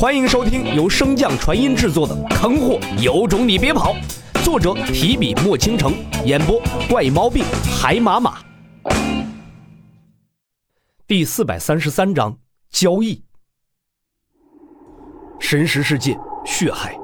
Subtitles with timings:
[0.00, 3.94] 欢迎收听由升降传音制作的《坑货有种你别跑》，
[4.42, 5.92] 作者提笔墨倾城，
[6.24, 6.58] 演播
[6.88, 7.44] 怪猫病
[7.78, 8.38] 海马马。
[11.06, 12.34] 第四百三十三章
[12.70, 13.22] 交易。
[15.38, 16.98] 神识世界血海，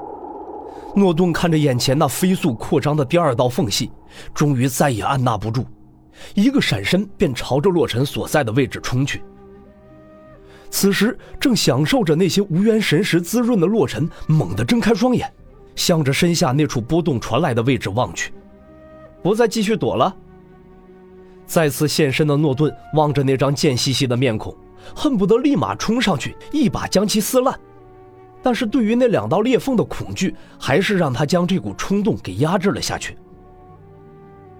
[0.94, 3.92] 诺顿看着眼前那飞速扩张的第二道缝隙，
[4.32, 5.66] 终于再也按捺不住，
[6.32, 9.22] 一个闪身便朝着洛尘所在的位置冲去。
[10.70, 15.32] 此时正享受着那些无缘神识滋润的洛尘，猛地睁开双眼，
[15.74, 18.32] 向着身下那处波动传来的位置望去，
[19.22, 20.14] 不再继续躲了。
[21.46, 24.54] 再次现身的诺顿望着那张贱兮兮的面孔，
[24.94, 27.58] 恨不得立马冲上去一把将其撕烂，
[28.42, 33.16] 但是对于那两道裂缝的恐惧，还是让他将这股冲动给压制了下去。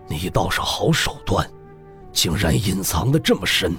[0.08, 1.44] 你倒是好手段，
[2.12, 3.74] 竟然隐藏的这么深。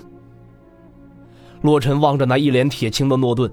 [1.62, 3.52] 洛尘望着那一脸铁青的诺顿，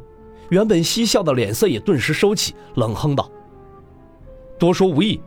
[0.51, 3.31] 原本嬉笑的脸色也顿时收起，冷哼道
[4.59, 5.21] ：“多说无益。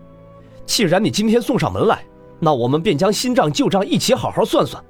[0.65, 2.03] 既然你今天送上门来，
[2.39, 4.83] 那我们便将新账旧账一起好好算算。”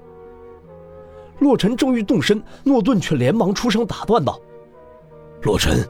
[1.39, 4.39] 洛尘正欲动身，诺顿却连忙出声打断道
[5.43, 5.87] ：“洛尘，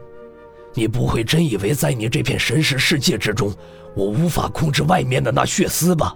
[0.74, 3.50] 你不会真以为在你这片神识世界之中，
[3.96, 6.14] 我无法控制外面的那血丝吧？”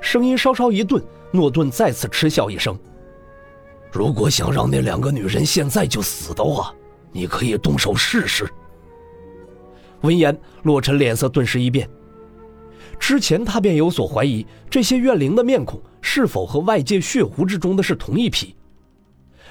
[0.00, 2.76] 声音稍稍一顿，诺顿再次嗤笑一声。
[3.94, 6.74] 如果想让那两个女人现在就死的话，
[7.12, 8.44] 你可以动手试试。
[10.00, 11.88] 闻言，洛尘脸色顿时一变。
[12.98, 18.56] 之前他便有所怀疑，这些怨灵的面孔是否和外界血狐之中的是同一批。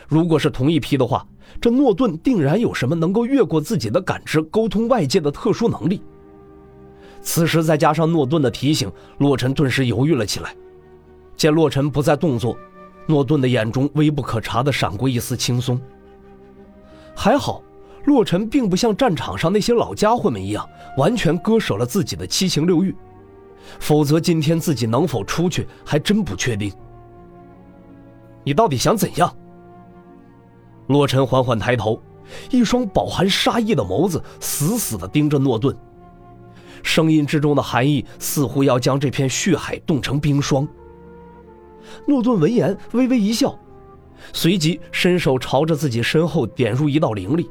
[0.09, 1.25] 如果是同一批的话，
[1.61, 6.01] 这诺顿定然有什么能够越过自己的感知沟通外界的特殊能力。
[7.21, 10.53] 此时再加上诺顿的提醒，洛尘顿时犹豫了起来。
[11.37, 12.57] 见洛尘不再动作。
[13.07, 15.79] 诺顿的眼中微不可察的闪过一丝轻松。
[17.15, 17.61] 还好，
[18.05, 22.95] 洛尘并不像战场上那些老家伙们一样，完全割舍了自己的七情六欲，
[23.79, 26.73] 否则今天自己能否出去还真不确定。
[28.43, 29.33] 你到底想怎样？
[30.87, 32.01] 洛尘缓缓抬头，
[32.49, 35.75] 一双饱含杀意的眸子死死地盯着诺顿，
[36.81, 40.67] 声音之中的寒意似乎要将这片血海冻成冰霜。
[42.07, 43.57] 诺顿闻言微微一笑，
[44.31, 47.49] 随即伸手朝着自己身后点入一道灵力，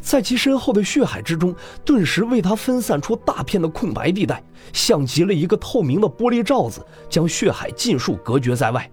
[0.00, 1.54] 在其身后的血海之中，
[1.84, 4.42] 顿时为他分散出大片的空白地带，
[4.72, 8.90] 像极了一个透明的玻璃罩子，将血海尽数隔绝在外。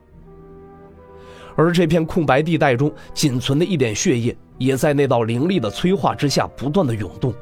[1.56, 7.34] 而这片空白地带中仅存的一点血液，也在那道灵力的催化之下不断的涌动。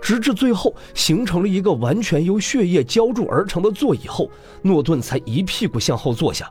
[0.00, 4.30] 直至最后形成了一个完全由血液浇筑而成的座椅后，
[4.62, 6.50] 诺顿才一屁股向后坐下。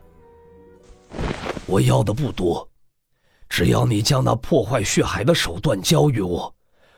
[1.66, 2.68] 我要的不多，
[3.48, 6.52] 只要你将那破坏血海的手段交予我，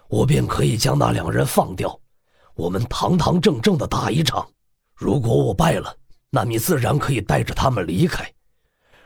[0.09, 1.98] 我便可以将那两人放掉，
[2.54, 4.47] 我们堂堂正正的打一场。
[4.94, 5.94] 如果我败了，
[6.31, 8.25] 那你自然可以带着他们离开；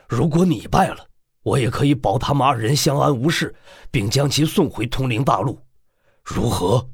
[0.08, 1.06] 如果你败了，
[1.42, 3.54] 我也可以保他们二人相安无事，
[3.90, 5.58] 并将其送回通灵大陆。
[6.24, 6.88] 如何？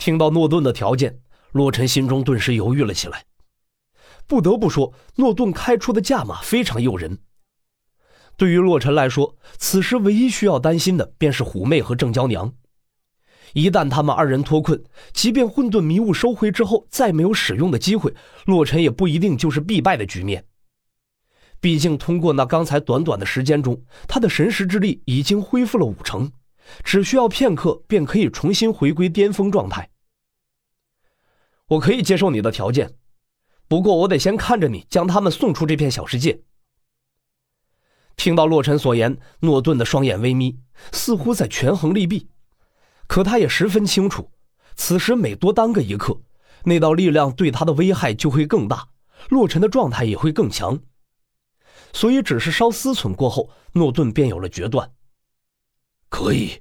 [0.00, 1.20] 听到诺顿的条件，
[1.52, 3.26] 洛尘心中顿时犹豫了起来。
[4.26, 7.18] 不得不说，诺顿开出的价码非常诱人。
[8.34, 12.54] 对于洛尘来说，此时唯一需要担心的便是虎妹和郑娇娘。
[13.52, 18.14] 一旦他们二人脱困，即便混沌迷雾收回之后再没有使用的机会，
[18.46, 20.46] 洛尘也不一定就是必败的局面。
[21.60, 26.32] 毕竟，通过那刚才短短的时间中，他的神识之力已经恢复了五成。
[26.84, 29.90] 只需要片刻，便可以重新回归巅峰状态。
[31.68, 32.96] 我可以接受你的条件，
[33.68, 36.42] 不过我得先看着你将他们送出这片小世界。
[38.16, 40.58] 听到洛尘所言，诺顿的双眼微眯，
[40.92, 42.28] 似乎在权衡利弊。
[43.06, 44.30] 可他也十分清楚，
[44.76, 46.20] 此时每多耽搁一刻，
[46.64, 48.88] 那道力量对他的危害就会更大，
[49.30, 50.78] 洛尘的状态也会更强。
[51.92, 54.92] 所以，只是稍思忖过后，诺顿便有了决断。
[56.10, 56.60] 可以。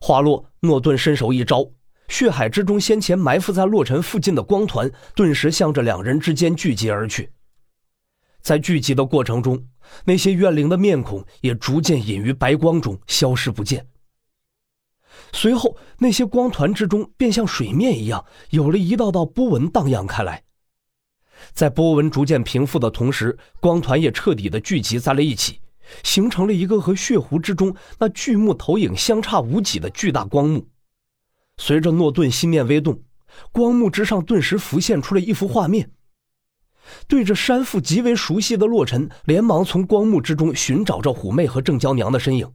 [0.00, 1.64] 话落，诺顿伸手一招，
[2.08, 7.30] 血海之中先前埋伏在洛尘附近的光团，顿时向着两人之间聚集而去。
[8.40, 9.66] 在聚集的过程中，
[10.04, 13.86] 那些怨灵的面孔也逐渐隐于白光中，消失不见。
[15.32, 20.44] 随后，那些光团之中便像水面一样，有了一道道波纹荡漾开来。
[21.52, 25.60] 在波纹逐渐平复的同时，光团也彻底的聚集在了一起。
[26.02, 30.68] 形成了一个和血湖之中那巨幕投影相差无几的巨大光幕。
[31.58, 33.02] 随着诺顿心念微动，
[33.52, 35.90] 光幕之上顿时浮现出了一幅画面。
[37.08, 42.52] 对着山腹极为熟悉的洛尘，连忙从光幕之中寻找着虎妹和郑娇娘的身影。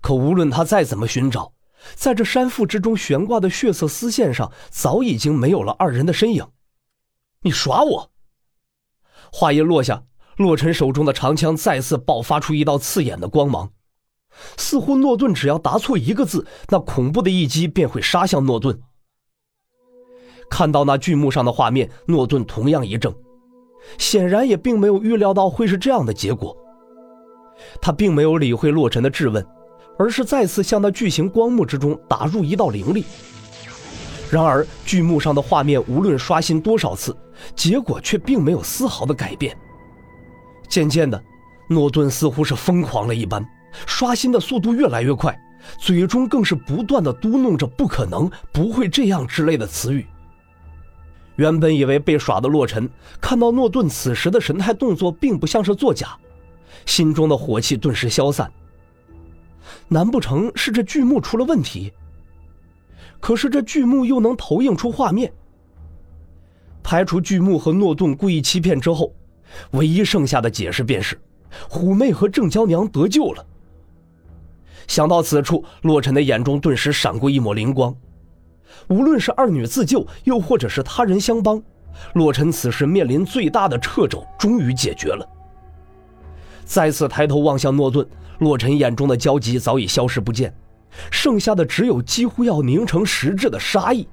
[0.00, 1.52] 可无论他再怎么寻找，
[1.94, 6.46] 在这山腹之中悬挂的血色丝线上，早已经没有了二人的身影。
[7.42, 8.12] 你耍我！
[9.32, 10.04] 话音落下，
[10.36, 13.70] 洛尘手中的长枪再次爆发出一道刺眼的光芒，
[14.56, 18.80] 似乎诺顿只要答错一个字，那恐怖的一击便会杀向诺顿。
[20.50, 23.14] 看到那剧目上的画面，诺顿同样一怔，
[23.98, 26.56] 显然也并没有预料到会是这样的结果。
[27.80, 29.46] 他并没有理会洛尘的质问，
[29.98, 33.04] 而是再次向那巨型光幕之中打入一道灵力。
[34.30, 37.16] 然而，剧目上的画面无论刷新多少次，
[37.54, 39.56] 结果却并没有丝毫的改变。
[40.72, 41.22] 渐渐的，
[41.68, 43.46] 诺顿似乎是疯狂了一般，
[43.84, 45.38] 刷新的速度越来越快，
[45.76, 50.06] 嘴中更是不断的嘟哝着“不可能”“不会这样”之类的词语。
[51.36, 52.88] 原本以为被耍的洛尘，
[53.20, 56.16] 看到诺顿此时的神态动作并不像是作假，
[56.86, 58.50] 心中的火气顿时消散。
[59.88, 61.92] 难不成是这剧目出了问题？
[63.20, 65.30] 可是这剧目又能投影出画面？
[66.82, 69.12] 排除剧目和诺顿故意欺骗之后，
[69.72, 71.20] 唯一剩下的解释便是，
[71.68, 73.44] 虎妹和郑娇娘得救了。
[74.88, 77.94] 想到此处，洛尘的眼中顿时闪过一抹灵光。
[78.88, 81.62] 无论是二女自救，又或者是他人相帮，
[82.14, 85.26] 洛尘此时面临最大的掣肘终于解决了。
[86.64, 88.06] 再次抬头望向诺顿，
[88.38, 90.52] 洛尘眼中的焦急早已消失不见，
[91.10, 94.08] 剩下的只有几乎要凝成实质的杀意。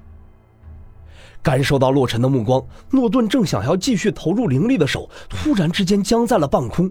[1.42, 6.90] 感受到洛尘的目光，诺顿正想要继续投入灵力的手，突然之间僵在了半空，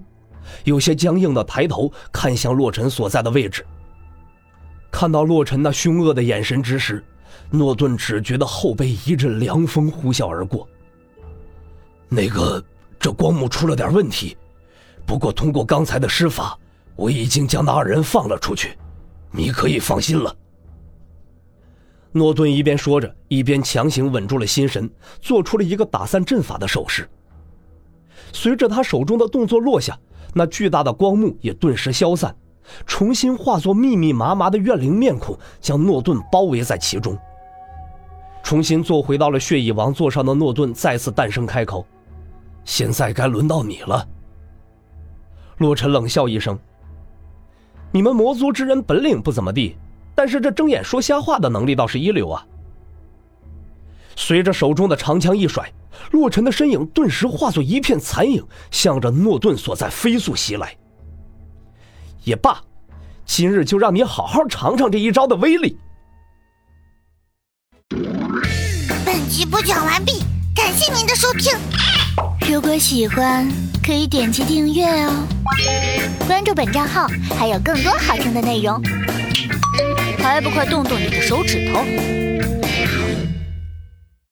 [0.64, 3.66] 有些僵硬的抬头看向洛尘所在的位置。
[4.92, 7.04] 看到洛尘那凶恶的眼神之时，
[7.52, 10.68] 诺顿只觉得后背一阵凉风呼啸而过。
[12.08, 12.64] 那个，
[13.00, 14.36] 这光幕出了点问题，
[15.06, 16.58] 不过通过刚才的施法，
[16.96, 18.76] 我已经将那二人放了出去，
[19.32, 20.36] 你可以放心了。
[22.12, 24.90] 诺顿一边说着，一边强行稳住了心神，
[25.22, 27.08] 做出了一个打散阵法的手势。
[28.34, 29.98] 随着他手中的动作落下，
[30.34, 32.36] 那巨大的光幕也顿时消散，
[32.86, 37.18] 重新化作密密麻麻的怨灵面孔，将诺顿包围在其中。
[38.42, 41.86] 重新坐回到了血蚁王座上的诺顿再次诞生开口
[42.66, 44.08] ：“现在该轮到你了。”
[45.58, 46.58] 洛尘冷笑一声
[47.92, 49.76] ：“你们魔族之人本领不怎么地，
[50.20, 52.46] 但是这睁眼说瞎话的能力倒是一流啊。”
[54.18, 55.72] 随着手中的长枪一甩，
[56.12, 60.76] 洛尘的身影顿时化作一片残影，向着诺顿所在飞速袭来。
[62.26, 62.62] 也罢，
[63.24, 65.78] 今日就让你好好尝尝这一招的威力。
[69.06, 70.22] 本集播讲完毕，
[70.54, 71.58] 感谢您的收听。
[72.54, 73.50] 如果喜欢，
[73.82, 75.26] 可以点击订阅哦，
[76.28, 77.08] 关注本账号
[77.38, 78.82] 还有更多好听的内容。
[80.22, 82.29] 还不快动动你的手指头！